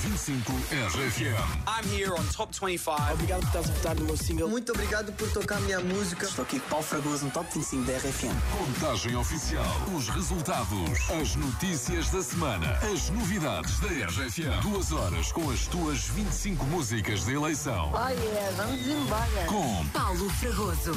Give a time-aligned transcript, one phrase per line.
[0.00, 1.34] 25 RFM.
[1.66, 3.12] I'm here on Top 25.
[3.12, 4.48] Obrigado por estás a votar no meu single.
[4.48, 6.26] Muito obrigado por tocar minha música.
[6.26, 8.34] Estou aqui com Paulo Fragoso no Top 25 da RFM.
[8.56, 9.64] Contagem oficial.
[9.94, 11.10] Os resultados.
[11.10, 12.78] As notícias da semana.
[12.92, 14.62] As novidades da RFM.
[14.62, 17.92] Duas horas com as tuas 25 músicas de eleição.
[17.92, 19.46] Oh yeah, vamos embora.
[19.46, 20.92] Com Paulo Fragoso.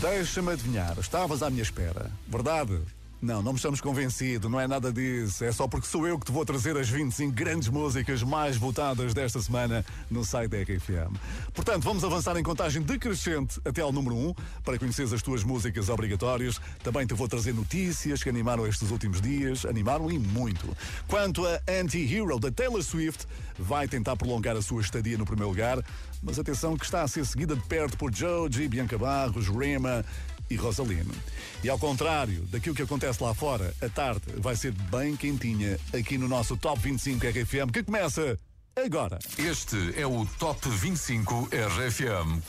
[0.00, 2.10] Deixa-me adivinhar, estavas à minha espera.
[2.28, 2.80] Verdade?
[3.20, 5.44] Não, não me estamos convencido, não é nada disso.
[5.44, 9.12] É só porque sou eu que te vou trazer as 25 grandes músicas mais votadas
[9.12, 11.12] desta semana no site da RFM.
[11.52, 15.88] Portanto, vamos avançar em contagem decrescente até ao número 1 para conheceres as tuas músicas
[15.88, 16.60] obrigatórias.
[16.80, 20.68] Também te vou trazer notícias que animaram estes últimos dias, animaram e muito.
[21.08, 23.26] Quanto a Anti-Hero da Taylor Swift,
[23.58, 25.84] vai tentar prolongar a sua estadia no primeiro lugar,
[26.22, 30.04] mas atenção que está a ser seguida de perto por Joji, Bianca Barros, Rema
[30.50, 31.14] e Rosalino.
[31.62, 36.16] E ao contrário daquilo que acontece lá fora, a tarde vai ser bem quentinha aqui
[36.16, 38.38] no nosso Top 25 RFM, que começa
[38.76, 39.18] agora.
[39.38, 42.42] este é o Top 25 RFM.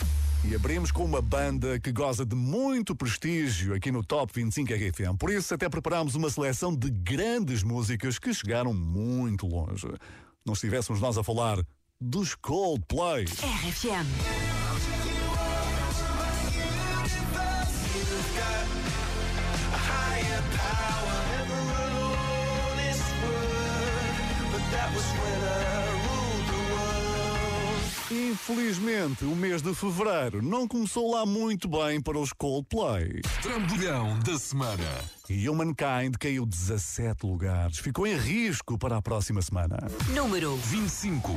[0.45, 5.17] E abrimos com uma banda que goza de muito prestígio aqui no Top 25 RFM.
[5.19, 9.87] Por isso, até preparámos uma seleção de grandes músicas que chegaram muito longe.
[10.45, 11.59] Não estivéssemos nós a falar
[11.99, 13.25] dos Coldplay.
[13.25, 14.98] RFM.
[28.11, 33.21] Infelizmente, o mês de fevereiro não começou lá muito bem para os Coldplay.
[33.41, 34.83] Trambolhão da semana.
[35.29, 37.77] Humankind caiu 17 lugares.
[37.77, 39.77] Ficou em risco para a próxima semana.
[40.15, 41.31] Número 25.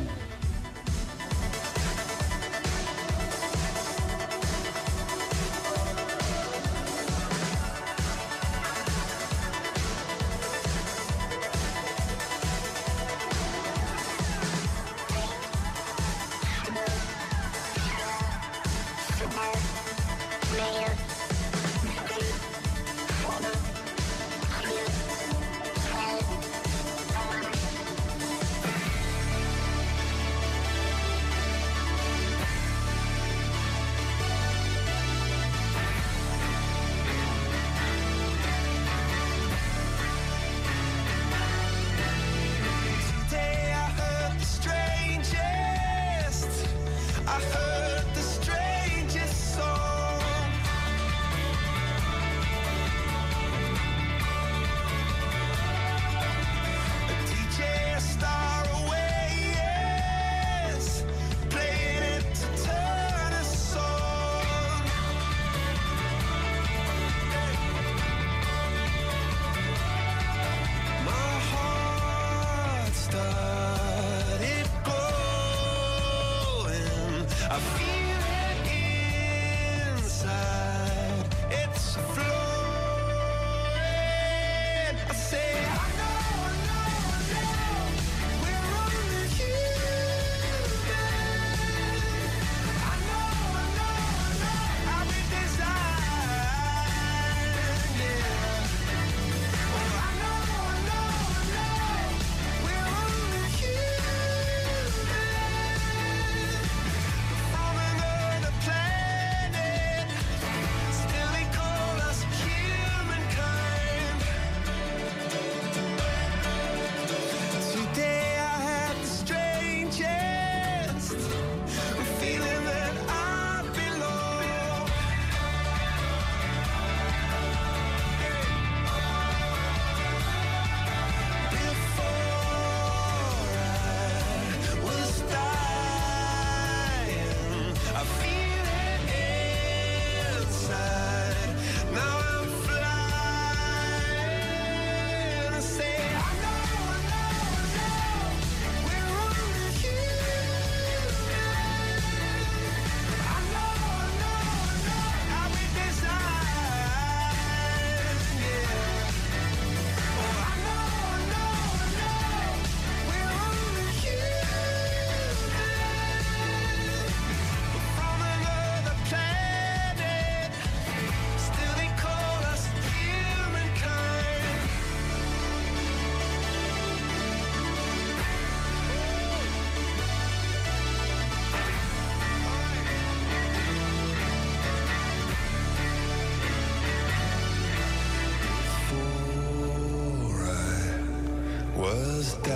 [191.83, 192.55] Was dying.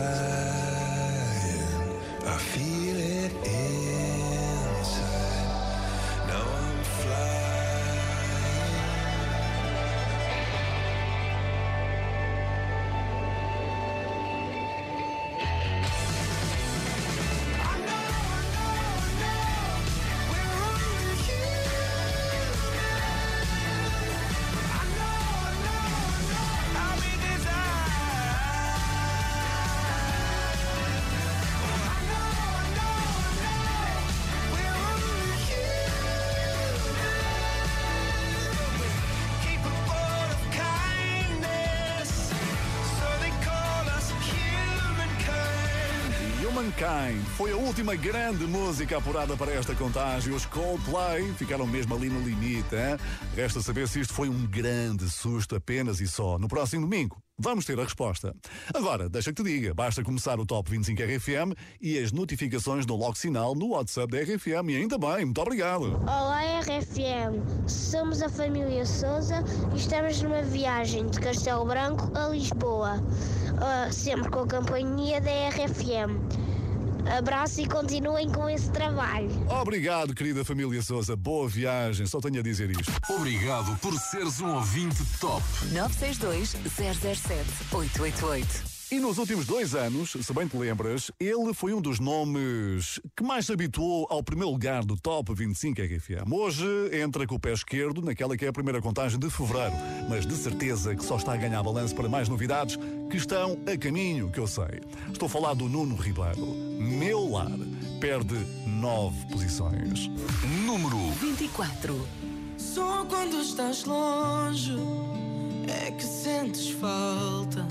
[2.24, 3.95] I feel it inside.
[46.76, 50.34] Humankind foi a última grande música apurada para esta contagem.
[50.34, 52.74] Os Coldplay ficaram mesmo ali no limite.
[52.74, 52.98] Hein?
[53.34, 56.38] Resta saber se isto foi um grande susto apenas e só.
[56.38, 58.34] No próximo domingo, vamos ter a resposta.
[58.74, 62.94] Agora, deixa que te diga, basta começar o Top 25 RFM e as notificações no
[62.94, 64.70] logo sinal no WhatsApp da RFM.
[64.70, 65.96] E ainda bem, muito obrigado.
[66.02, 73.02] Olá RFM, somos a família Souza e estamos numa viagem de Castelo Branco a Lisboa,
[73.62, 76.45] ah, sempre com a companhia da RFM.
[77.06, 79.28] Abraço e continuem com esse trabalho.
[79.50, 81.16] Obrigado, querida família Souza.
[81.16, 82.92] Boa viagem, só tenho a dizer isto.
[83.08, 85.42] Obrigado por seres um ouvinte top.
[85.72, 88.75] 962 007 888.
[88.88, 93.24] E nos últimos dois anos, se bem te lembras, ele foi um dos nomes que
[93.24, 96.32] mais se habituou ao primeiro lugar do Top 25 RFM.
[96.32, 99.74] Hoje entra com o pé esquerdo naquela que é a primeira contagem de fevereiro,
[100.08, 102.78] mas de certeza que só está a ganhar balanço para mais novidades
[103.10, 104.80] que estão a caminho, que eu sei.
[105.12, 106.46] Estou a falar do Nuno Ribeiro.
[106.78, 107.58] Meu lar
[108.00, 108.36] perde
[108.68, 110.06] nove posições.
[110.64, 112.06] Número 24.
[112.56, 114.76] Só quando estás longe
[115.66, 117.66] é que sentes falta.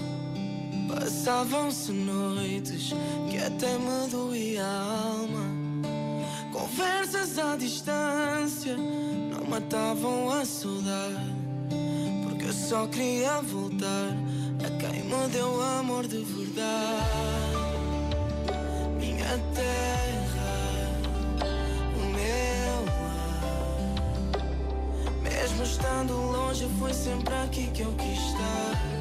[0.88, 2.94] Passavam-se noites
[3.30, 5.66] que até me doía a alma.
[6.52, 11.34] Conversas à distância não matavam a saudade.
[12.24, 14.16] Porque eu só queria voltar
[14.64, 17.56] a quem me deu amor de verdade.
[19.00, 20.92] Minha terra,
[21.96, 24.42] o meu lar.
[25.24, 28.95] Mesmo estando longe, foi sempre aqui que eu quis estar.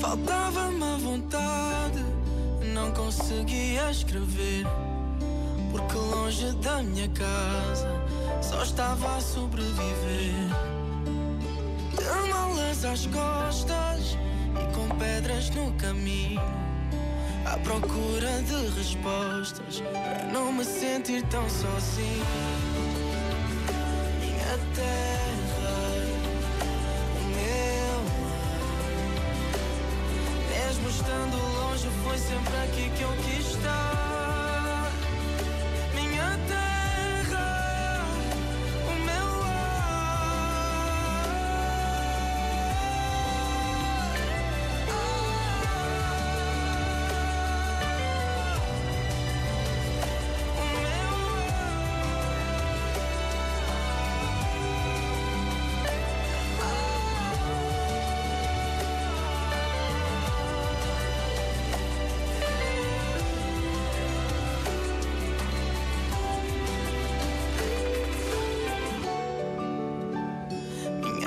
[0.00, 2.04] Faltava-me a vontade,
[2.72, 4.64] não conseguia escrever.
[5.72, 7.88] Porque longe da minha casa
[8.40, 10.34] só estava a sobreviver.
[11.96, 14.18] De malas às costas
[14.60, 16.71] e com pedras no caminho.
[17.52, 22.71] À procura de respostas para não me sentir tão sozinho.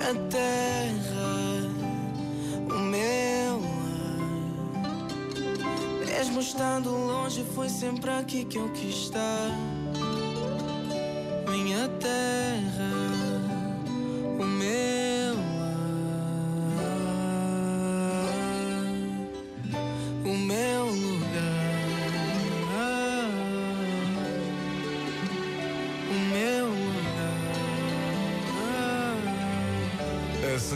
[0.05, 1.65] Minha terra,
[2.69, 4.85] o meu lar.
[6.05, 9.74] Mesmo estando longe, foi sempre aqui que eu quis estar.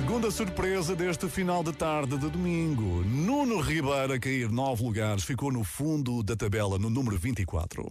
[0.10, 3.04] Segunda surpresa deste final de tarde de domingo.
[3.06, 7.86] Nuno Ribeiro a cair nove lugares, ficou no fundo da tabela, no número 24.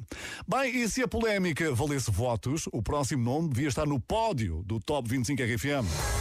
[0.45, 4.81] Bem, e se a polémica valesse votos, o próximo nome devia estar no pódio do
[4.81, 6.18] Top 25 RFM.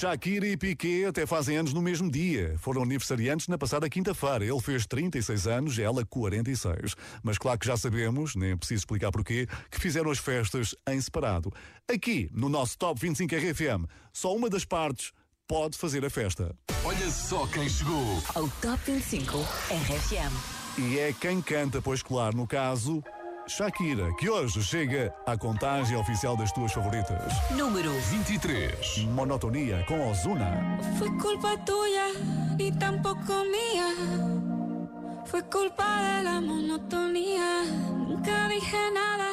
[0.00, 2.56] Shakira e Piquet até fazem anos no mesmo dia.
[2.58, 4.42] Foram aniversariantes na passada quinta-feira.
[4.42, 6.96] Ele fez 36 anos, ela 46.
[7.22, 10.98] Mas claro que já sabemos, nem é preciso explicar porquê, que fizeram as festas em
[10.98, 11.52] separado.
[11.86, 15.12] Aqui, no nosso Top 25 RFM, só uma das partes
[15.46, 16.56] pode fazer a festa.
[16.82, 18.22] Olha só quem chegou.
[18.34, 20.78] Ao Top 25 RFM.
[20.78, 23.04] E é quem canta, pois claro, no caso,
[23.50, 27.32] Shakira, que hoje chega à contagem oficial das tuas favoritas.
[27.50, 28.98] Número 23.
[29.06, 30.78] Monotonia com Ozuna.
[30.96, 32.06] Fue culpa tuya
[32.56, 33.88] y tampoco mía.
[35.26, 37.64] Fue culpa de la monotonía.
[38.08, 39.30] Nunca dije nada,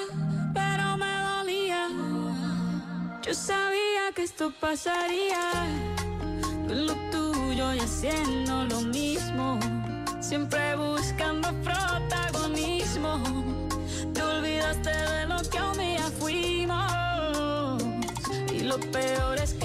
[0.52, 1.88] pero me dolía.
[3.22, 5.52] Yo sabía que esto pasaría.
[6.68, 9.60] Lo tuyo y haciendo lo mismo.
[10.20, 13.47] Siempre buscando protagonismo.
[14.88, 17.84] Te olvidaste de lo que un día fuimos.
[18.54, 19.57] Y lo peor es que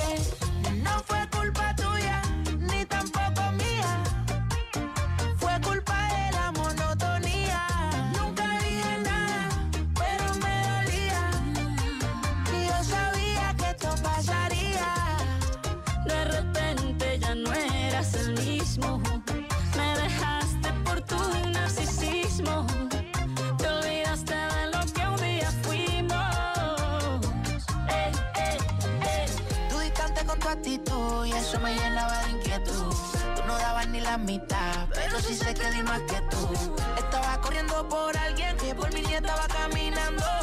[35.23, 36.49] sí sé que di más que tú.
[36.99, 40.42] Estaba corriendo por alguien que por mí ni estaba caminando.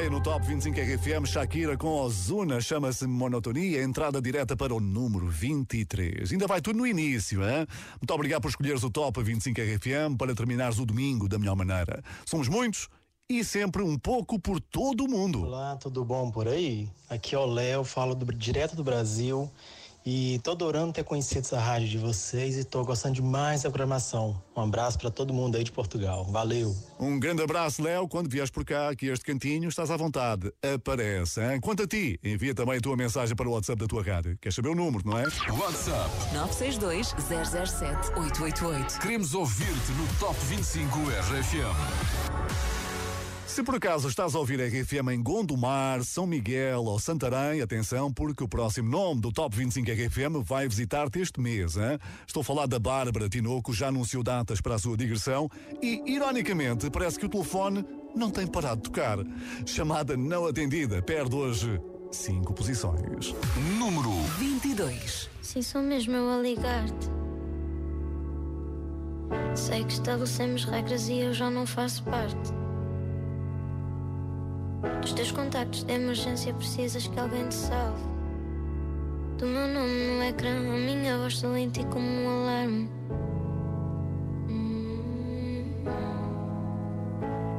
[0.00, 5.28] Estreia no Top 25 RFM, Shakira com Ozuna, chama-se Monotonia, entrada direta para o número
[5.28, 6.32] 23.
[6.32, 7.66] Ainda vai tudo no início, hein?
[8.00, 12.02] Muito obrigado por escolheres o Top 25 RFM para terminares o domingo da melhor maneira.
[12.24, 12.88] Somos muitos
[13.28, 15.42] e sempre um pouco por todo o mundo.
[15.42, 16.88] Olá, tudo bom por aí?
[17.10, 19.50] Aqui é o Léo, falo do- direto do Brasil
[20.04, 24.40] e tô adorando ter conhecido essa rádio de vocês e tô gostando demais da programação.
[24.56, 26.24] Um abraço para todo mundo aí de Portugal.
[26.24, 26.74] Valeu!
[26.98, 28.08] Um grande abraço, Léo.
[28.08, 30.52] Quando vieres por cá, aqui este cantinho, estás à vontade.
[30.74, 31.40] Aparece.
[31.40, 31.60] Hein?
[31.60, 34.38] Quanto a ti, envia também a tua mensagem para o WhatsApp da tua rádio.
[34.40, 35.24] Queres saber o número, não é?
[35.24, 36.10] WhatsApp.
[36.34, 37.14] 962
[37.68, 38.98] 007 888.
[39.00, 42.79] Queremos ouvir-te no Top 25 RFM.
[43.50, 48.10] Se por acaso estás a ouvir a RFM em Gondomar, São Miguel ou Santarém, atenção,
[48.12, 51.76] porque o próximo nome do Top 25 RFM vai visitar-te este mês.
[51.76, 51.98] Hein?
[52.24, 55.50] Estou a falar da Bárbara Tinoco, já anunciou datas para a sua digressão
[55.82, 59.18] e, ironicamente, parece que o telefone não tem parado de tocar.
[59.66, 61.80] Chamada não atendida, perde hoje
[62.12, 63.34] cinco posições.
[63.76, 65.28] Número 22.
[65.42, 67.08] Sim, sou mesmo eu a ligar-te.
[69.56, 72.60] Sei que estabelecemos regras e eu já não faço parte.
[75.02, 78.02] Dos teus contactos de emergência precisas que alguém te salve.
[79.36, 82.90] Do meu nome no ecrã, a minha voz soa em ti como um alarme.
[84.48, 85.84] Hum.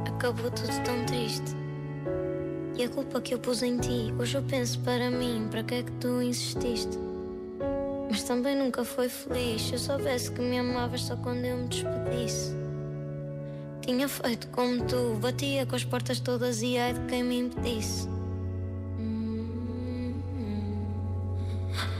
[0.06, 1.56] Acabou tudo tão triste.
[2.76, 5.74] E a culpa que eu pus em ti, hoje eu penso para mim, para que
[5.74, 6.98] é que tu insististe?
[8.08, 9.62] Mas também nunca foi feliz.
[9.62, 12.61] Se eu soubesse que me amavas só quando eu me despedisse.
[13.82, 18.06] Tinha feito como tu, batia com as portas todas e ai de quem me impedisse.
[18.96, 20.14] Hum.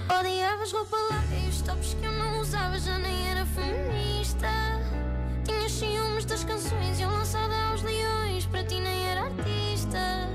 [0.09, 4.47] Odiavas roupa larga e os tops que eu não usava já nem era feminista.
[5.45, 10.29] Tinhas ciúmes das canções e eu lançada aos leões, para ti nem era artista.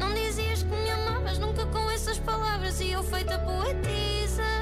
[0.00, 4.61] Não dizias que me amavas nunca com essas palavras e eu feita poetisa.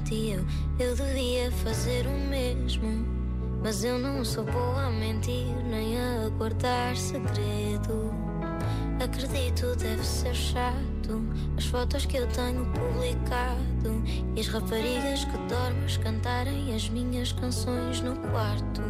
[0.13, 3.05] eu, devia fazer o mesmo.
[3.63, 8.11] Mas eu não sou boa a mentir nem a guardar segredo.
[9.03, 10.91] Acredito, deve ser chato
[11.57, 14.03] as fotos que eu tenho publicado
[14.35, 18.81] e as raparigas que dormes cantarem as minhas canções no quarto.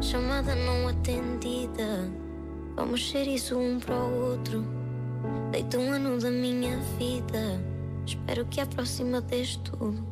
[0.00, 2.10] Chamada não atendida,
[2.76, 4.64] vamos ser isso um para o outro.
[5.50, 7.62] Deito um ano da minha vida,
[8.06, 10.11] espero que a próxima dês tudo.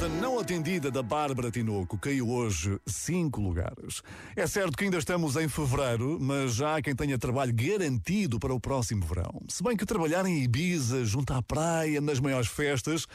[0.00, 4.02] Chamada não atendida da Bárbara Tinoco caiu hoje cinco lugares.
[4.34, 8.54] É certo que ainda estamos em fevereiro, mas já há quem tenha trabalho garantido para
[8.54, 9.42] o próximo verão.
[9.46, 13.06] Se bem que trabalhar em Ibiza, junto à praia, nas maiores festas,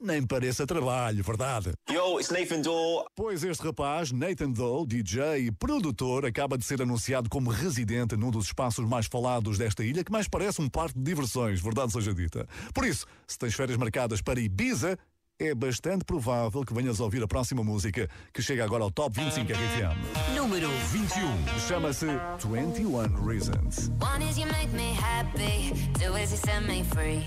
[0.00, 1.74] nem pareça trabalho, verdade?
[1.88, 3.06] Yo, it's Nathan Daw.
[3.14, 8.32] Pois este rapaz, Nathan Doe, DJ e produtor, acaba de ser anunciado como residente num
[8.32, 12.12] dos espaços mais falados desta ilha, que mais parece um parque de diversões, verdade seja
[12.12, 12.48] dita.
[12.74, 14.98] Por isso, se tens férias marcadas para Ibiza,
[15.38, 19.14] é bastante provável que venhas a ouvir a próxima música, que chega agora ao Top
[19.18, 20.34] 25 RFM.
[20.36, 21.58] Número 21.
[21.66, 22.06] Chama-se
[22.38, 23.90] 21 Reasons.
[24.00, 27.24] One is you make me happy, two is you set me free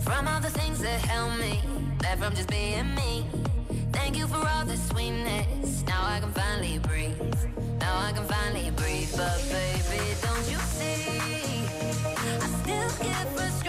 [0.00, 1.60] from all the things that held me
[1.98, 3.26] back from just being me.
[3.92, 5.84] Thank you for all the sweetness.
[5.86, 7.14] Now I can finally breathe.
[7.78, 9.10] Now I can finally breathe.
[9.16, 11.20] But baby, don't you see?
[12.16, 13.59] I still get frustrated,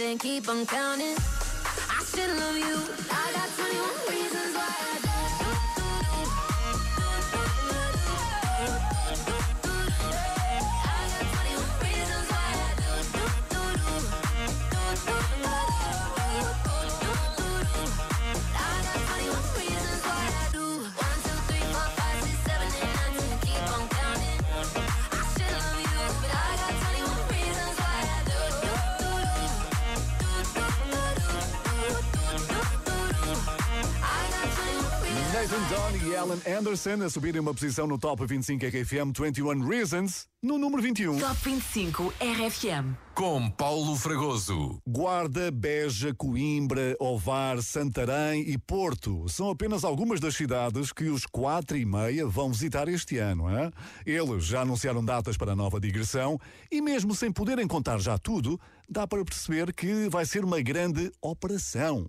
[0.00, 0.20] and.
[0.20, 1.16] Keep on counting.
[1.16, 3.07] I still love you.
[35.58, 40.56] Don e Alan Anderson a subirem uma posição no Top 25 RFM 21 Reasons, no
[40.56, 41.18] número 21.
[41.18, 42.94] Top 25 RFM.
[43.12, 44.80] Com Paulo Fragoso.
[44.86, 51.76] Guarda, Beja, Coimbra, Ovar, Santarém e Porto são apenas algumas das cidades que os quatro
[51.76, 53.50] e meia vão visitar este ano.
[53.50, 53.72] Hein?
[54.06, 56.38] Eles já anunciaram datas para a nova digressão
[56.70, 61.10] e mesmo sem poderem contar já tudo, dá para perceber que vai ser uma grande
[61.20, 62.08] operação.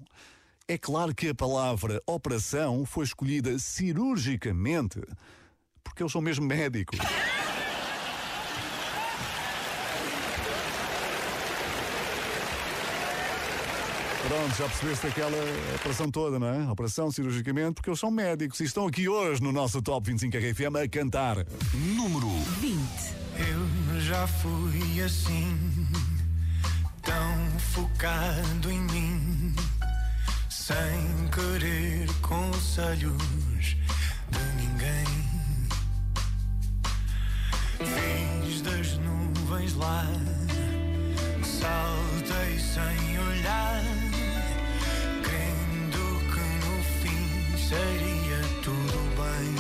[0.71, 5.01] É claro que a palavra operação foi escolhida cirurgicamente,
[5.83, 6.99] porque eles são mesmo médicos.
[14.27, 15.37] Pronto, já percebeste aquela
[15.73, 16.69] operação toda, não é?
[16.69, 20.75] Operação cirurgicamente, porque eles são médicos e estão aqui hoje no nosso Top 25 RFM
[20.83, 21.37] a cantar.
[21.73, 22.29] Número
[22.59, 22.79] 20.
[23.39, 25.57] Eu já fui assim,
[27.01, 29.55] tão focado em mim,
[30.49, 33.77] sem querer conselhos
[34.31, 35.05] de ninguém.
[37.77, 40.05] Fiz das nuvens lá,
[41.43, 43.83] saltei sem olhar,
[45.21, 49.55] crendo que no fim seria tudo bem.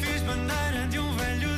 [0.00, 1.57] Fiz bandeira de um velho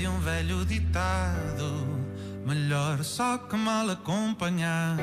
[0.00, 1.86] De um velho ditado,
[2.46, 5.02] melhor só que mal acompanhado.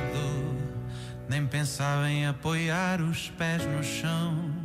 [1.29, 4.55] Nem pensava em apoiar os pés no chão.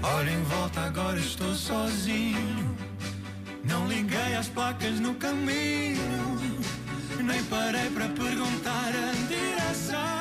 [0.00, 2.76] Olha em volta, agora estou sozinho.
[3.64, 6.38] Não liguei às placas no caminho,
[7.24, 10.15] nem parei para perguntar a direção.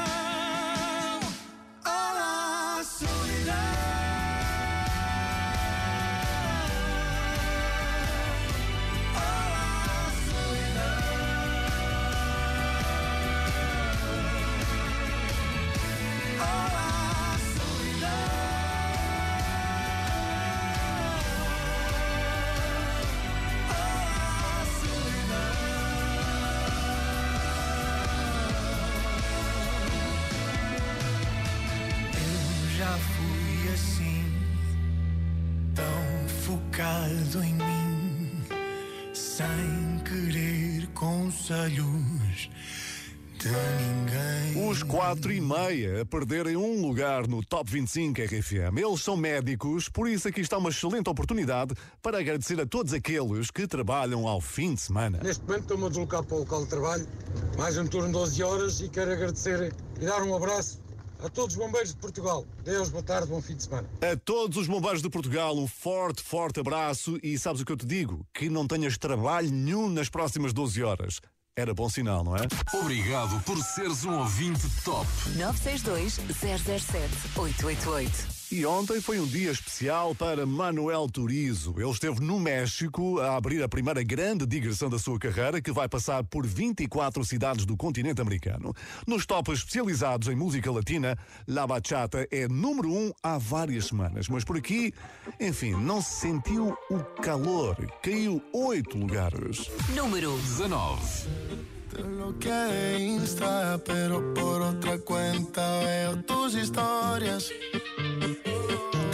[45.06, 48.76] Quatro e meia a perderem um lugar no Top 25 RFM.
[48.76, 53.52] Eles são médicos, por isso aqui está uma excelente oportunidade para agradecer a todos aqueles
[53.52, 55.20] que trabalham ao fim de semana.
[55.22, 57.08] Neste momento estou-me a deslocar para o local de trabalho,
[57.56, 60.82] mais um turno de 12 horas e quero agradecer e dar um abraço
[61.20, 62.44] a todos os bombeiros de Portugal.
[62.64, 63.88] Deus, boa tarde, bom fim de semana.
[64.02, 67.78] A todos os bombeiros de Portugal, um forte, forte abraço e sabes o que eu
[67.78, 68.26] te digo?
[68.34, 71.22] Que não tenhas trabalho nenhum nas próximas 12 horas.
[71.58, 72.42] Era bom sinal, não é?
[72.74, 75.08] Obrigado por seres um ouvinte top.
[75.38, 78.35] 962 007 888.
[78.52, 81.74] E ontem foi um dia especial para Manuel Turizo.
[81.78, 85.90] Ele esteve no México a abrir a primeira grande digressão da sua carreira, que vai
[85.90, 88.74] passar por 24 cidades do continente americano.
[89.08, 94.30] Nos tops especializados em música latina, La Bachata é número um há várias semanas.
[94.30, 94.94] Mas por aqui,
[95.40, 97.76] enfim, não se sentiu o calor.
[98.04, 99.72] Caiu oito lugares.
[99.96, 101.75] Número 19.
[101.92, 107.52] Te bloqueé de Insta, pero por otra cuenta veo tus historias.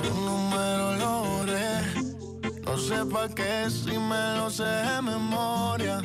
[0.02, 2.62] Tu número lo borré.
[2.66, 6.02] No sé pa' qué si me lo sé de memoria.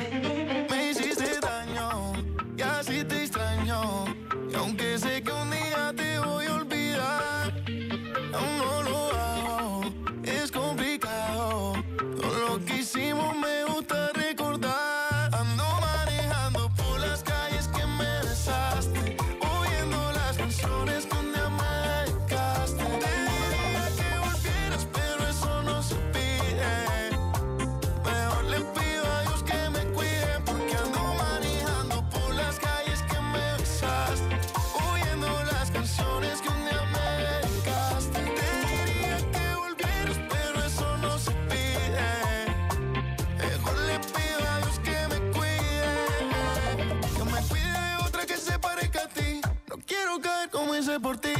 [50.99, 51.33] Por ti.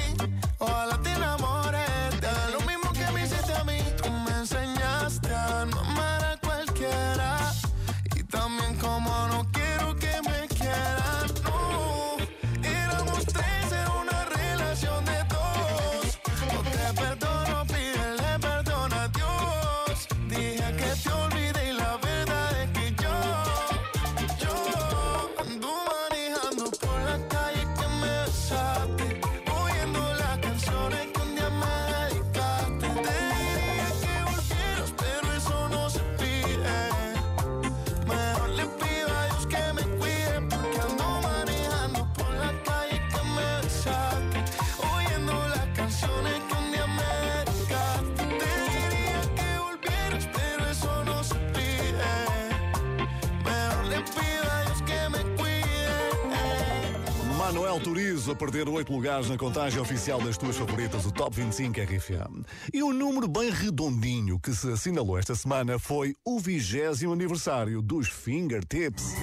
[0.59, 0.96] Ojalá
[57.67, 61.81] Manuel Turizo a perder oito lugares na contagem oficial das tuas favoritas, o Top 25
[61.81, 62.45] RFM.
[62.73, 68.07] E um número bem redondinho que se assinalou esta semana foi o vigésimo aniversário dos
[68.07, 69.13] Fingertips.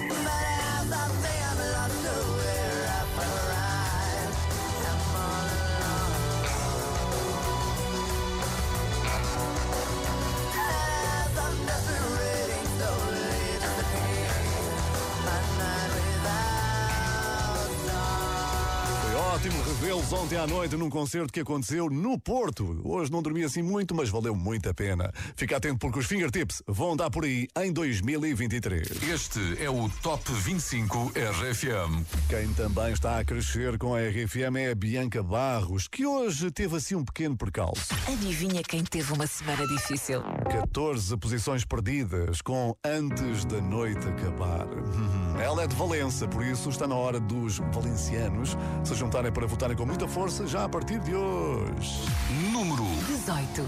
[20.25, 22.81] Ontem à noite num concerto que aconteceu no Porto.
[22.83, 25.11] Hoje não dormi assim muito, mas valeu muito a pena.
[25.35, 29.03] Fica atento porque os Fingertips vão dar por aí em 2023.
[29.03, 32.03] Este é o Top 25 RFM.
[32.27, 36.75] Quem também está a crescer com a RFM é a Bianca Barros, que hoje teve
[36.75, 37.93] assim um pequeno percalço.
[38.11, 40.23] Adivinha quem teve uma semana difícil?
[40.49, 44.65] 14 posições perdidas com Antes da Noite Acabar.
[44.65, 49.45] Hum, Ela é de Valença, por isso está na hora dos valencianos se juntarem para
[49.45, 52.05] votarem com muita força já a partir de hoje.
[52.49, 53.65] Número 18.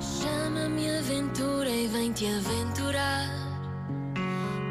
[0.00, 3.28] Chama-me aventura e vem-te aventurar.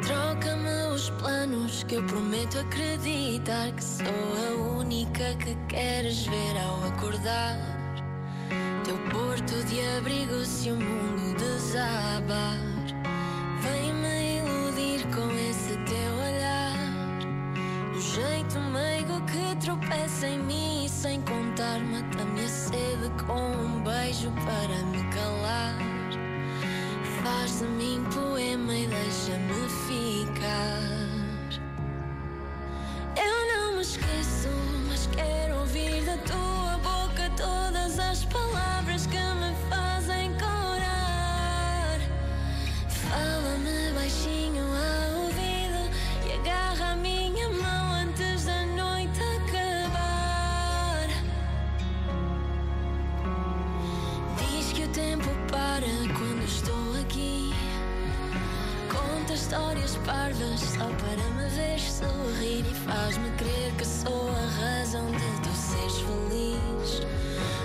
[0.02, 6.88] Troca-me os planos que eu prometo acreditar que sou a única que queres ver ao
[6.88, 7.56] acordar.
[8.84, 12.58] Teu porto de abrigo se o mundo desabar.
[13.62, 16.76] Vem-me iludir com esse teu olhar.
[17.96, 18.63] O jeito
[19.34, 25.76] que tropeça em mim sem contar mata-me a sede com um beijo para me calar.
[27.20, 30.78] Faz de mim poema e deixa-me ficar.
[33.16, 34.50] Eu não me esqueço,
[34.88, 41.98] mas quero ouvir da tua boca todas as palavras que me fazem corar.
[42.88, 44.43] Fala-me baixinho
[59.54, 65.40] histórias parvas só para me ver sorrir e faz-me crer que sou a razão de
[65.42, 67.02] tu seres feliz.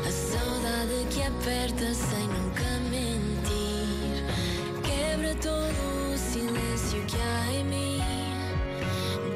[0.07, 4.23] A saudade que aperta sem nunca mentir.
[4.83, 8.03] Quebra todo o silêncio que há em mim.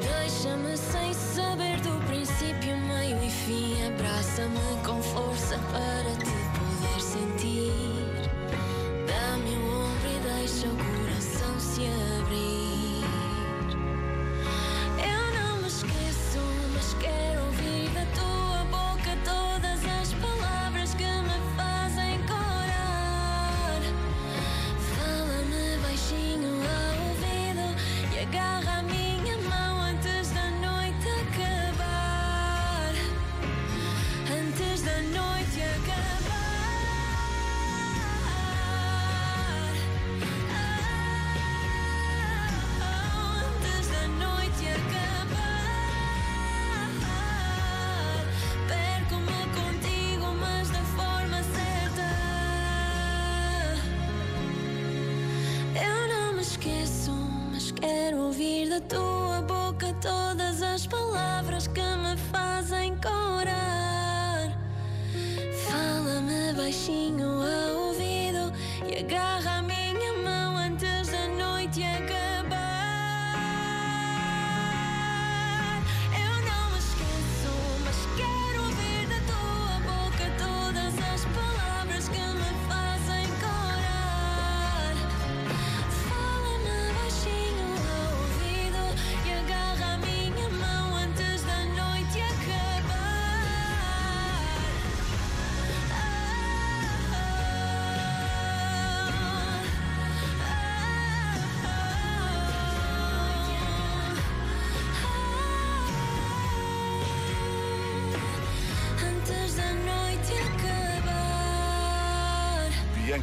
[0.00, 3.84] Deixa-me sem saber do princípio, meio e fim.
[3.88, 7.93] Abraça-me com força para te poder sentir.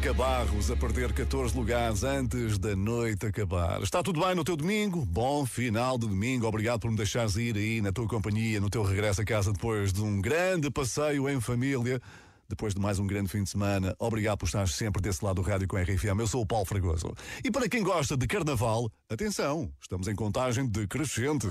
[0.02, 3.80] Bianca Barros a perder 14 lugares antes da noite acabar.
[3.82, 5.06] Está tudo bem no teu domingo?
[5.06, 6.44] Bom final de domingo.
[6.44, 9.92] Obrigado por me deixares ir aí na tua companhia, no teu regresso a casa depois
[9.92, 12.00] de um grande passeio em família.
[12.48, 15.48] Depois de mais um grande fim de semana, obrigado por estar sempre desse lado do
[15.48, 16.18] rádio com a RFM.
[16.18, 17.14] Eu sou o Paulo Fragoso.
[17.44, 21.46] E para quem gosta de carnaval, atenção, estamos em contagem decrescente.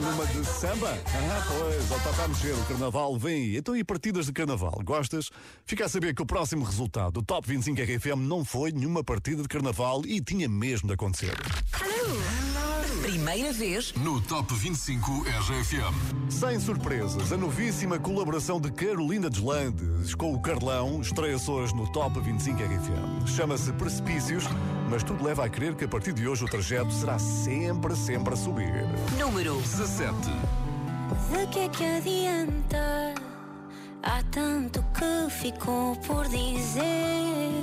[0.00, 0.96] Numa de samba?
[1.06, 3.56] Ah, pois, ó, está a mexer, o carnaval vem.
[3.56, 4.80] Então, e partidas de carnaval?
[4.84, 5.28] Gostas?
[5.64, 9.42] Fica a saber que o próximo resultado do Top 25 RFM não foi nenhuma partida
[9.42, 11.34] de carnaval e tinha mesmo de acontecer.
[13.28, 16.30] Primeira vez No Top 25 RFM.
[16.30, 22.18] Sem surpresas, a novíssima colaboração de Carolina Deslandes com o Carlão estreia-se hoje no Top
[22.18, 23.28] 25 RFM.
[23.28, 24.44] Chama-se Precipícios,
[24.88, 28.32] mas tudo leva a crer que a partir de hoje o trajeto será sempre, sempre
[28.32, 28.86] a subir.
[29.18, 30.14] Número 17.
[31.30, 33.14] De que é que adianta?
[34.04, 37.62] Há tanto que ficou por dizer.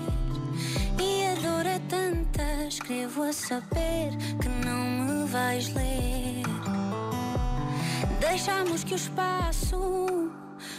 [1.01, 2.24] E a dor é tanta,
[2.67, 6.43] escrevo a saber que não me vais ler.
[8.19, 10.31] Deixamos que o espaço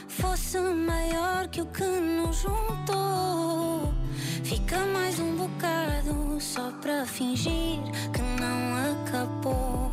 [0.09, 3.95] fosse maior que o que nos juntou.
[4.45, 7.81] Fica mais um bocado só para fingir
[8.13, 9.91] que não acabou.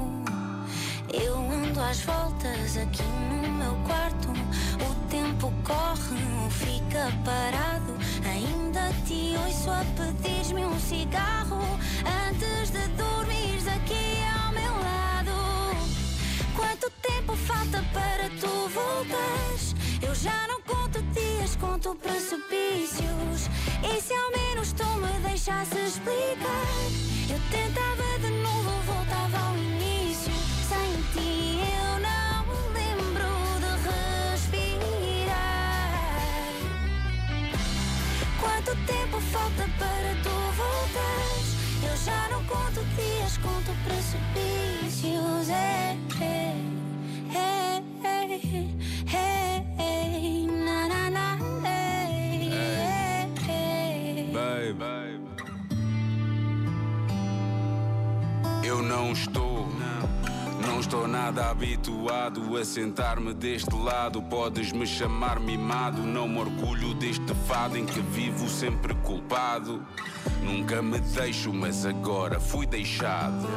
[1.14, 4.43] Eu ando às voltas aqui no meu quarto.
[5.14, 7.94] Tempo corre, não fica parado.
[8.26, 11.62] Ainda te ouço a pedir-me um cigarro
[12.28, 15.78] antes de dormires aqui ao meu lado.
[16.56, 19.76] Quanto tempo falta para tu voltares?
[20.02, 23.52] Eu já não conto dias, conto precipícios.
[23.84, 26.90] E se ao menos tu me deixasse explicar?
[27.30, 27.40] Eu
[61.34, 64.22] nada habituado a sentar-me deste lado.
[64.22, 69.84] Podes me chamar mimado, não me orgulho deste fado em que vivo sempre culpado.
[70.44, 73.48] Nunca me deixo, mas agora fui deixado.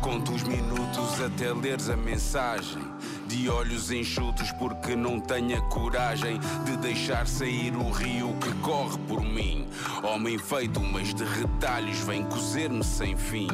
[0.00, 2.82] Conto os minutos até leres a mensagem.
[3.26, 8.96] De olhos enxutos, porque não tenho a coragem de deixar sair o rio que corre
[9.06, 9.68] por mim.
[10.02, 13.48] Homem feito, mas de retalhos, vem cozer-me sem fim.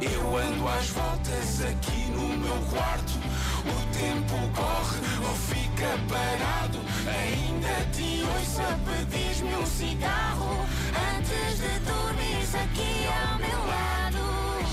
[0.00, 3.12] Eu ando às voltas aqui no meu quarto.
[3.64, 6.78] O tempo corre ou fica parado.
[7.06, 10.64] Ainda te ouço a pedir-me um cigarro
[11.16, 14.64] Antes de dormires aqui ao meu lado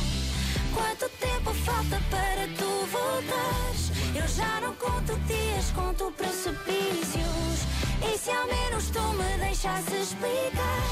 [0.73, 3.91] Quanto tempo falta para tu voltares?
[4.15, 7.67] Eu já não conto dias, conto precipícios
[8.01, 10.83] E se ao menos tu me deixasse explicar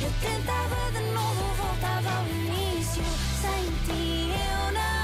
[0.00, 3.04] Eu tentava de novo, voltava ao início
[3.42, 4.97] Sem ti eu não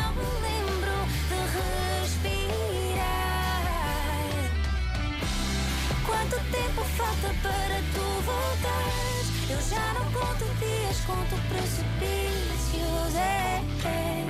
[6.14, 9.26] Quanto tempo falta para tu voltares?
[9.50, 13.16] Eu já não conto dias, conto precipícios.
[13.16, 14.22] É, é,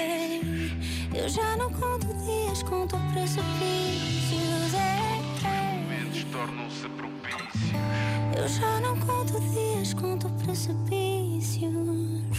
[0.00, 1.18] é.
[1.18, 4.74] Eu já não conto dias, conto precipícios.
[4.74, 6.24] É, é.
[6.30, 7.72] tornam-se propícios.
[8.36, 11.03] Eu já não conto dias, conto precipícios.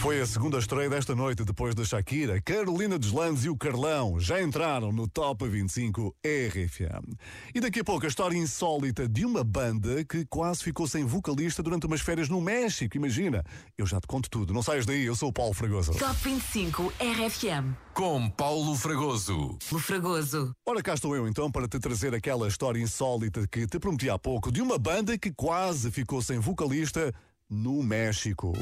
[0.06, 2.40] Foi a segunda estreia desta noite depois da Shakira.
[2.40, 7.12] Carolina Deslandes e o Carlão já entraram no Top 25 RFM.
[7.52, 11.60] E daqui a pouco a história insólita de uma banda que quase ficou sem vocalista
[11.60, 12.96] durante umas férias no México.
[12.96, 13.42] Imagina.
[13.76, 14.54] Eu já te conto tudo.
[14.54, 15.92] Não saias daí, eu sou o Paulo Fragoso.
[15.94, 17.74] Top 25 RFM.
[17.92, 19.58] Com Paulo Fragoso.
[19.72, 20.52] O Fragoso.
[20.64, 24.16] Ora, cá estou eu então para te trazer aquela história insólita que te prometi há
[24.16, 27.12] pouco de uma banda que quase ficou sem vocalista
[27.50, 28.52] no México.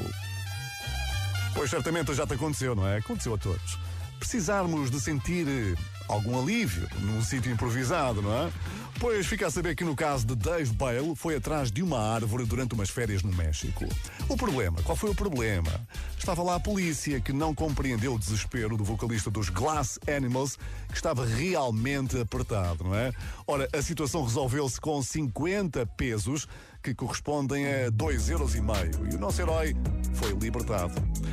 [1.54, 2.98] Pois certamente já te aconteceu, não é?
[2.98, 3.78] Aconteceu a todos.
[4.18, 5.74] Precisarmos de sentir eh,
[6.08, 8.52] algum alívio num sítio improvisado, não é?
[8.98, 12.44] Pois fica a saber que no caso de Dave Bale foi atrás de uma árvore
[12.44, 13.84] durante umas férias no México.
[14.28, 15.70] O problema, qual foi o problema?
[16.18, 20.56] Estava lá a polícia que não compreendeu o desespero do vocalista dos Glass Animals,
[20.88, 23.12] que estava realmente apertado, não é?
[23.46, 26.48] Ora, a situação resolveu-se com 50 pesos
[26.84, 28.54] que correspondem a 2,5 euros.
[28.54, 29.74] E o nosso herói
[30.12, 30.92] foi libertado.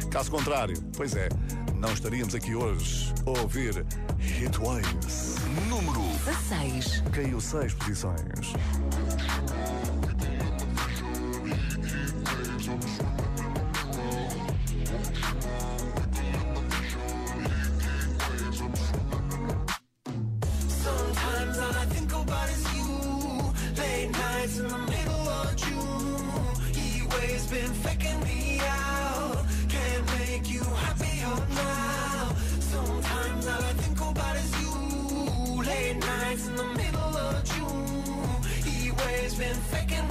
[0.09, 1.27] Caso contrário, pois é,
[1.75, 3.85] não estaríamos aqui hoje a ouvir
[4.17, 5.35] Hitwaves.
[5.67, 7.03] Número 16.
[7.11, 8.53] Caiu seis posições.
[24.41, 24.90] Sometimes all
[27.21, 29.45] Waves been faking me out.
[29.69, 32.33] Can't make you happier now.
[32.59, 35.63] Sometimes all I think about is you.
[35.63, 38.41] Late nights in the middle of June.
[38.65, 40.10] He waves been faking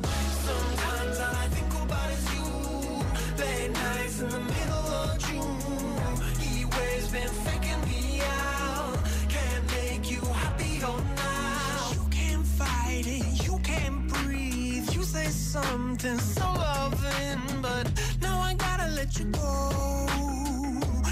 [15.51, 17.85] something so loving, but
[18.21, 20.07] now I gotta let you go.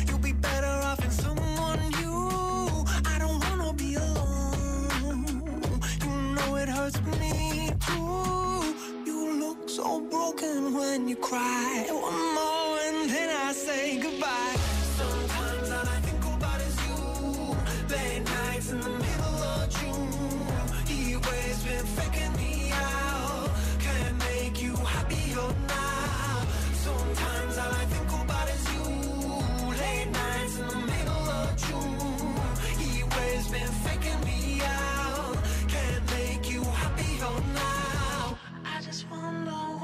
[0.08, 2.86] You'll be better off in someone new.
[3.14, 5.82] I don't wanna be alone.
[6.04, 8.76] You know it hurts me too.
[9.06, 12.39] You look so broken when you cry.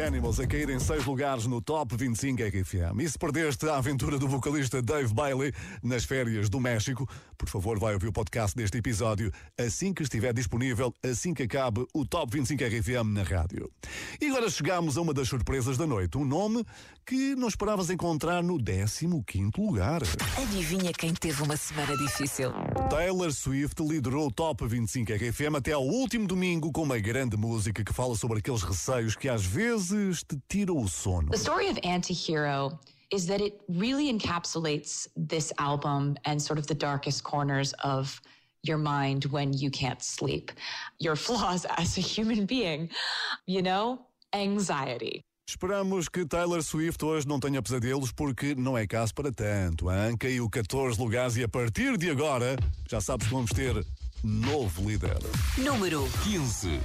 [0.00, 3.00] Animals a cair em seis lugares no Top 25 RFM.
[3.00, 7.08] E se perdeste a aventura do vocalista Dave Bailey nas férias do México,
[7.48, 11.86] por favor vai ouvir o podcast deste episódio assim que estiver disponível, assim que acabe
[11.94, 13.72] o Top 25 RFM na rádio.
[14.20, 16.62] E agora chegamos a uma das surpresas da noite, um nome
[17.06, 20.02] que não esperavas encontrar no 15º lugar.
[20.36, 22.52] Adivinha quem teve uma semana difícil?
[22.90, 27.82] Taylor Swift liderou o Top 25 RFM até ao último domingo com uma grande música
[27.82, 31.30] que fala sobre aqueles receios que às vezes te tiram o sono.
[31.30, 32.78] The story of Antihero
[33.10, 38.20] is that it really encapsulates this album and sort of the darkest corners of
[38.62, 40.52] your mind when you can't sleep,
[40.98, 42.90] your flaws as a human being,
[43.46, 44.00] you know,
[44.34, 45.22] anxiety.
[45.48, 49.90] Esperamos que Taylor Swift hoje não tenha pesadelos porque não é caso para tanto.
[49.90, 50.14] Hein?
[50.18, 52.54] Caiu 14 lugares e a partir de agora
[52.86, 53.82] já sabes que vamos ter
[54.22, 55.16] novo líder.
[55.56, 56.78] Número 15.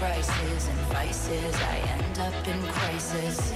[0.00, 1.54] prices and vices.
[1.56, 3.52] I end up in crisis.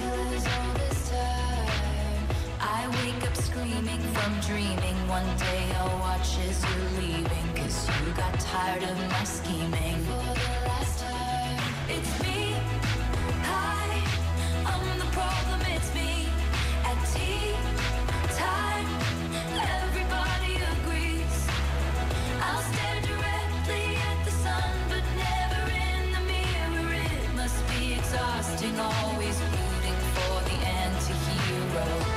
[2.60, 4.98] I wake up screaming from dreaming.
[5.08, 9.98] One day I'll watch as you're leaving Cause you got tired of my scheming.
[10.04, 12.54] For the last time It's me,
[13.44, 14.04] I,
[14.66, 15.53] I'm the problem.
[28.80, 32.13] always rooting for the anti-hero.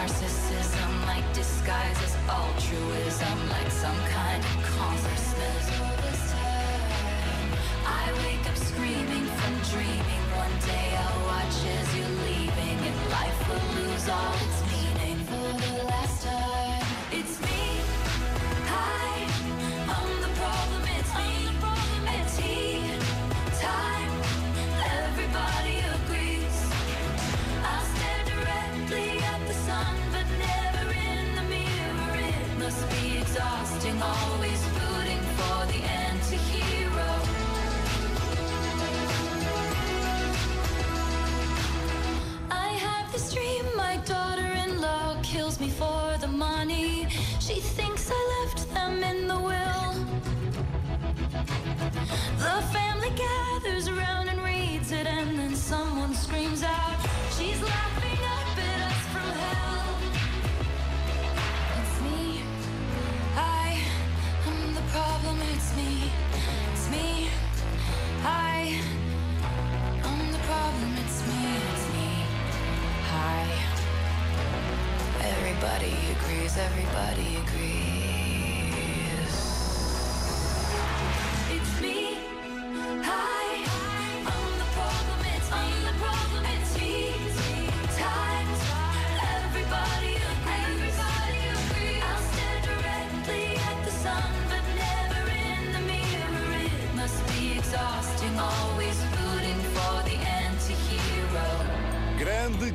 [0.00, 5.79] Narcissism, like disguises altruism, like some kind of consciousness.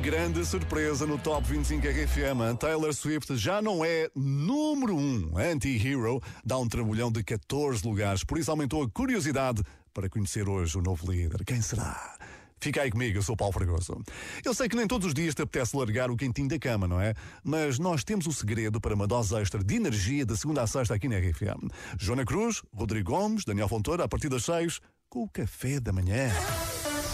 [0.06, 2.56] Grande, surpresa no Top 25 RFM.
[2.60, 8.22] Taylor Swift já não é número 1 um, anti-hero, dá um trambolhão de 14 lugares,
[8.22, 11.44] por isso aumentou a curiosidade para conhecer hoje o novo líder.
[11.44, 12.16] Quem será?
[12.60, 14.00] Fica aí comigo, eu sou Paulo Fragoso.
[14.44, 17.00] Eu sei que nem todos os dias te apetece largar o quentinho da cama, não
[17.00, 17.12] é?
[17.42, 20.94] Mas nós temos o segredo para uma dose extra de energia de segunda a sexta
[20.94, 21.68] aqui na RFM.
[21.98, 24.78] Joana Cruz, Rodrigo Gomes, Daniel Fontoura, a partir das seis,
[25.08, 26.30] com o café da manhã.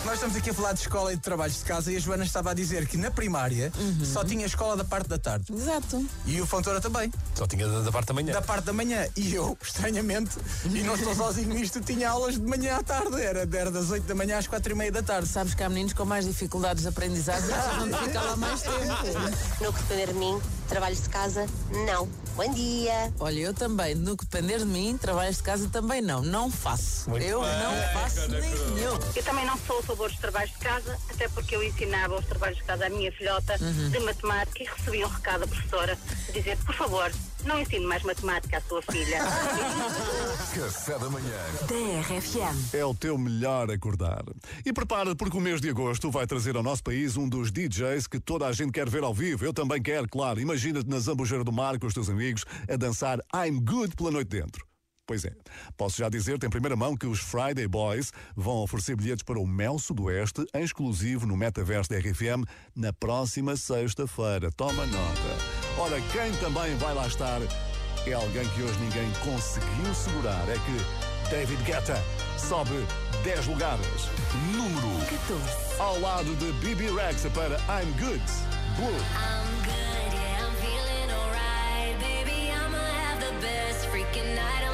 [0.05, 2.25] Nós estamos aqui a falar de escola e de trabalhos de casa e a Joana
[2.25, 3.73] estava a dizer que na primária
[4.05, 5.53] só tinha escola da parte da tarde.
[5.53, 6.05] Exato.
[6.27, 7.13] E o Fontoura também.
[7.37, 8.33] Só tinha da, da parte da manhã.
[8.33, 9.07] Da parte da manhã.
[9.17, 13.21] E eu, estranhamente, e não estou sozinho nisto, tinha aulas de manhã à tarde.
[13.21, 15.29] Era, era das 8 da manhã às 4 e meia da tarde.
[15.29, 17.49] Sabes que há meninos com mais dificuldades de aprendizagem
[17.87, 18.75] e de ficar lá mais tempo.
[19.61, 20.41] No que depender de mim,
[20.73, 21.47] trabalhos de casa,
[21.87, 22.09] não.
[22.35, 23.13] Bom dia.
[23.21, 26.23] Olha, eu também, no que depender de mim, trabalhos de casa também não.
[26.23, 27.11] Não faço.
[27.19, 28.99] eu não faço nenhum.
[29.15, 32.25] Eu também não sou a favor dos trabalhos de casa, até porque eu ensinava os
[32.25, 35.99] trabalhos de casa à minha filhota de matemática e recebi um recado da professora
[36.29, 37.13] a dizer, por favor,
[37.47, 39.19] não ensine mais matemática à sua filha.
[40.55, 41.39] Café da manhã.
[41.67, 42.75] TRFM.
[42.75, 44.25] É o teu melhor acordar.
[44.65, 48.07] E prepara porque o mês de agosto vai trazer ao nosso país um dos DJs
[48.07, 49.45] que toda a gente quer ver ao vivo.
[49.45, 50.41] Eu também quero, claro.
[50.41, 54.29] Imagina-te na Zambujeira do Mar com os teus amigos a dançar I'm Good pela noite
[54.29, 54.67] dentro.
[55.07, 55.33] Pois é,
[55.77, 59.47] posso já dizer-te em primeira mão que os Friday Boys vão oferecer bilhetes para o
[59.47, 64.51] Mel Sudoeste, em exclusivo no Metaverso da RFM, na próxima sexta-feira.
[64.53, 65.62] Toma nota.
[65.79, 67.41] Ora, quem também vai lá estar
[68.07, 70.45] é alguém que hoje ninguém conseguiu segurar.
[70.49, 72.03] É que David Guetta
[72.37, 72.87] sobe
[73.25, 74.09] 10 lugares.
[74.53, 75.81] Número 14.
[75.81, 78.23] Ao lado de Bibi Rexa para I'm Good.
[78.77, 78.89] Blue.
[78.89, 81.99] I'm good, yeah, I'm feeling alright.
[82.01, 84.72] Baby, I'ma have the best freaking night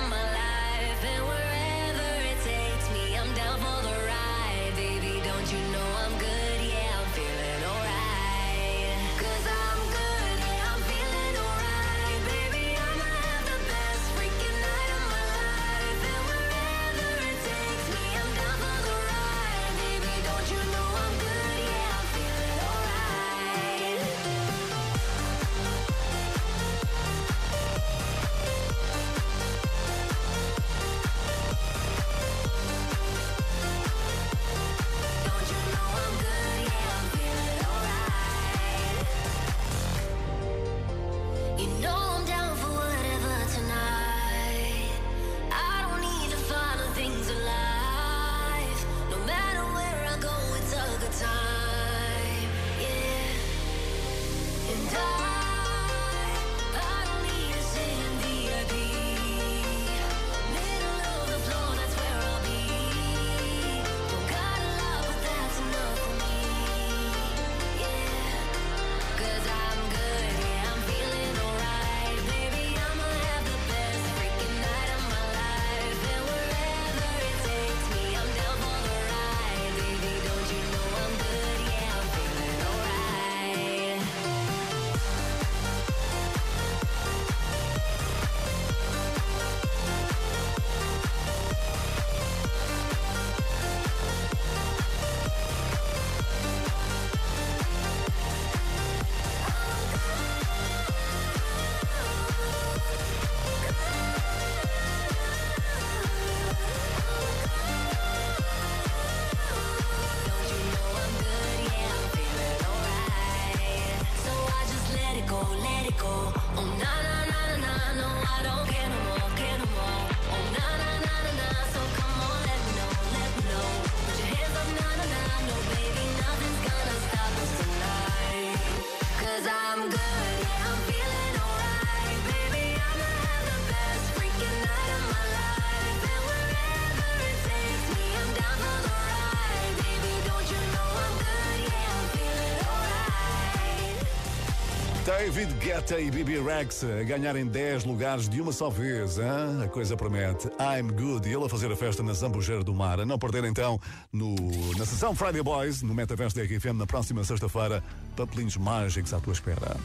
[145.39, 149.19] David Guetta e Bibi Rex a ganharem 10 lugares de uma só vez.
[149.19, 149.63] Hein?
[149.63, 150.49] A coisa promete.
[150.59, 152.99] I'm Good e ele a fazer a festa na Zambujeira do Mar.
[152.99, 153.81] A não perder então
[154.13, 154.35] no,
[154.77, 157.85] na sessão Friday Boys, no Metaverso da RFM, na próxima sexta-feira.
[158.17, 159.77] Papelinhos mágicos à tua espera.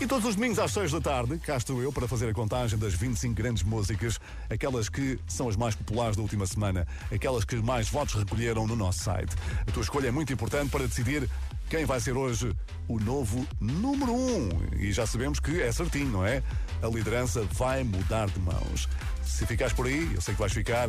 [0.00, 2.78] E todos os domingos às 6 da tarde, cá estou eu para fazer a contagem
[2.78, 7.56] das 25 grandes músicas, aquelas que são as mais populares da última semana, aquelas que
[7.56, 9.34] mais votos recolheram no nosso site.
[9.66, 11.28] A tua escolha é muito importante para decidir
[11.68, 12.54] quem vai ser hoje
[12.88, 14.16] o novo número 1.
[14.16, 14.50] Um.
[14.78, 16.42] E já sabemos que é certinho, não é?
[16.82, 18.88] A liderança vai mudar de mãos.
[19.24, 20.88] Se ficares por aí, eu sei que vais ficar,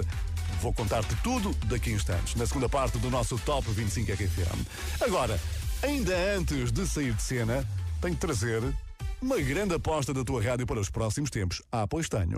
[0.62, 4.66] vou contar-te tudo daqui a instantes, na segunda parte do nosso Top 25 RFM.
[5.02, 5.40] Agora,
[5.82, 7.68] ainda antes de sair de cena,
[8.02, 8.62] tenho que trazer
[9.22, 11.62] uma grande aposta da tua rádio para os próximos tempos.
[11.72, 12.38] Ah, pois tenho.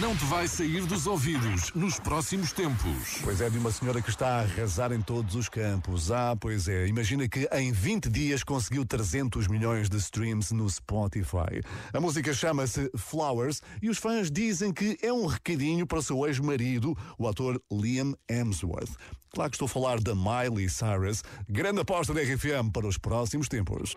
[0.00, 3.18] Não te vai sair dos ouvidos nos próximos tempos.
[3.22, 6.10] Pois é, de uma senhora que está a arrasar em todos os campos.
[6.10, 6.86] Ah, pois é.
[6.86, 11.62] Imagina que em 20 dias conseguiu 300 milhões de streams no Spotify.
[11.92, 16.26] A música chama-se Flowers e os fãs dizem que é um recadinho para o seu
[16.26, 18.90] ex-marido, o ator Liam Hemsworth.
[19.30, 21.22] Claro que estou a falar da Miley Cyrus.
[21.48, 23.94] Grande aposta da RFM para os próximos tempos.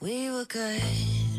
[0.00, 1.23] We were good,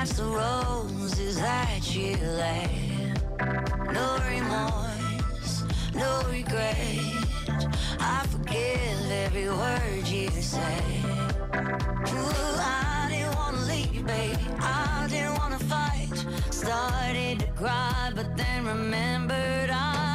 [0.00, 3.20] Match the roses that you laid.
[3.92, 6.88] No remorse, no regret.
[8.00, 10.80] I forgive every word you say.
[12.14, 14.38] Ooh, I didn't wanna leave, baby.
[14.60, 16.16] I didn't wanna fight.
[16.48, 20.09] Started to cry, but then remembered I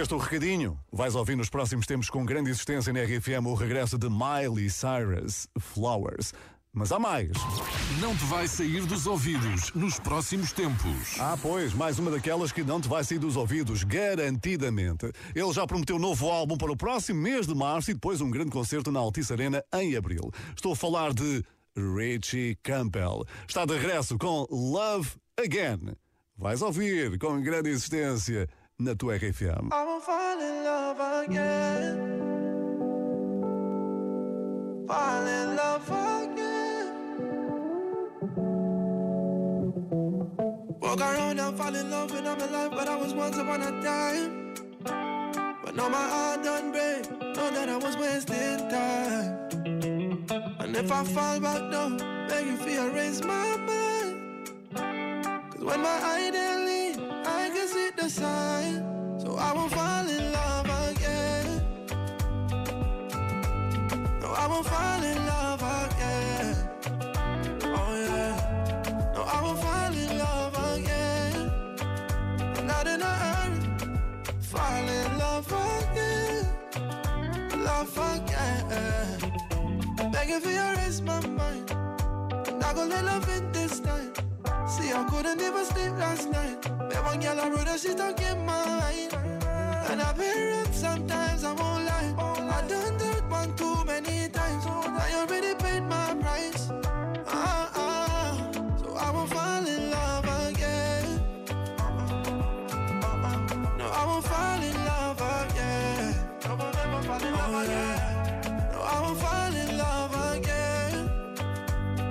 [0.00, 0.80] Recebeste o recadinho?
[0.90, 5.46] Vais ouvir nos próximos tempos com grande existência na RFM o regresso de Miley Cyrus,
[5.58, 6.32] Flowers.
[6.72, 7.28] Mas há mais.
[8.00, 11.20] Não te vai sair dos ouvidos nos próximos tempos.
[11.20, 15.12] Ah, pois, mais uma daquelas que não te vai sair dos ouvidos, garantidamente.
[15.34, 18.30] Ele já prometeu um novo álbum para o próximo mês de março e depois um
[18.30, 20.30] grande concerto na Altice Arena em abril.
[20.56, 21.44] Estou a falar de
[21.76, 23.26] Richie Campbell.
[23.46, 25.94] Está de regresso com Love Again.
[26.38, 28.48] Vais ouvir com grande existência
[28.80, 29.68] na tua RFM.
[29.72, 31.96] I will fall in love again.
[34.88, 35.90] Fall in love
[36.24, 36.88] again.
[40.80, 43.70] Fuck around and fall in love when I'm alive, but I was once upon a
[43.82, 44.54] time.
[45.62, 49.46] But now my heart done break, know that I was wasting time.
[50.58, 54.50] And if I fall back down, beg you feel erase my mind.
[55.52, 56.60] Cause when my idea
[57.80, 59.20] I see the sign.
[59.20, 61.46] So I won't fall in love again.
[64.20, 66.56] No, I won't fall in love again.
[67.64, 69.12] Oh yeah.
[69.14, 71.50] No, I won't fall in love again.
[72.58, 73.60] I'm not in a hurry.
[74.40, 76.46] Fall in love again.
[77.64, 80.12] Love again.
[80.12, 81.70] Begging for your erase my mind.
[82.60, 84.12] Not gonna let love in this time.
[84.68, 86.79] See, I couldn't even sleep last night.
[86.90, 89.10] Met one girl I wrote her, she stuck in mine.
[89.90, 92.14] And I've been hurt sometimes, I won't lie.
[92.18, 94.64] I done that one too many times.
[94.66, 96.68] I already paid my price.
[97.28, 98.50] Ah, ah.
[98.82, 101.06] So I won't fall in love again.
[103.78, 106.14] No, I won't fall in love again.
[106.44, 107.98] I will never fall in love again.
[108.72, 111.10] No, I won't fall in love again.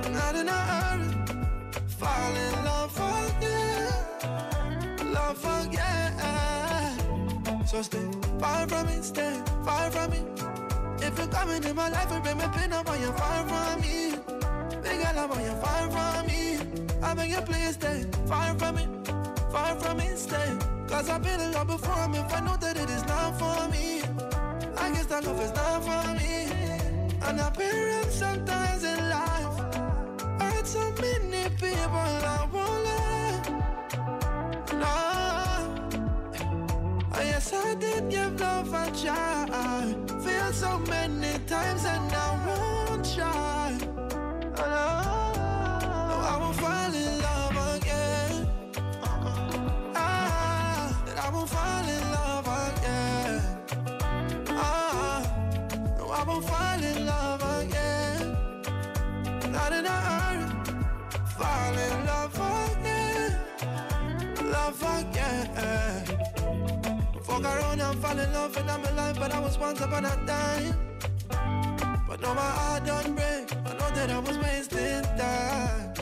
[0.05, 1.09] I'm not in a hurry.
[1.99, 2.35] Fall
[7.69, 8.09] So stay
[8.39, 10.17] far from me, stay far from me.
[11.05, 13.81] If you're coming in my life, you bring me pain, I want you far from
[13.81, 14.15] me.
[14.81, 16.57] Big girl, I want you far from me.
[17.03, 18.87] I beg you, please stay far from me,
[19.51, 20.57] far from me, stay.
[20.87, 23.69] Cause I've been in love before, and if I know that it is not for
[23.69, 24.01] me,
[24.75, 26.49] I guess that love is not for me.
[27.21, 29.59] I've been sometimes in life.
[30.41, 32.68] Hurt so many people, I won't
[64.81, 65.47] Love again.
[67.23, 70.15] Fuck around and fall in love and I'm alive, but I was once upon a
[70.25, 70.75] time.
[72.07, 73.51] But now my heart done break.
[73.65, 75.93] I know that I was wasting time.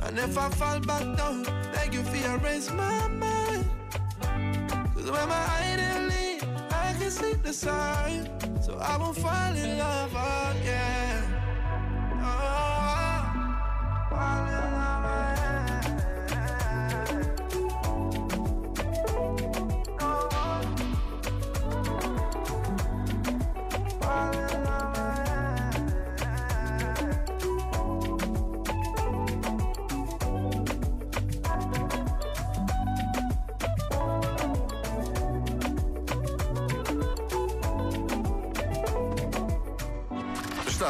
[0.00, 3.64] And if I fall back down, beg you feel erase my mind.
[4.94, 8.28] Cause when my idea leave, I can see the sign.
[8.62, 11.24] So I won't fall in love again.
[12.22, 13.22] Oh,
[14.10, 15.79] fall in love again.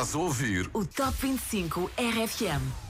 [0.01, 2.90] Estás a ouvir O Top 25 RFM.